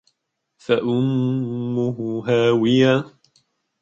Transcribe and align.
فأمه 0.57 2.23
هاوية 2.27 3.11